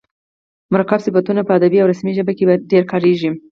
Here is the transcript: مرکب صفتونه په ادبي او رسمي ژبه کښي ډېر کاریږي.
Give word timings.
مرکب 0.73 0.99
صفتونه 1.05 1.41
په 1.45 1.51
ادبي 1.57 1.77
او 1.79 1.89
رسمي 1.91 2.11
ژبه 2.17 2.33
کښي 2.37 2.55
ډېر 2.71 2.83
کاریږي. 2.91 3.29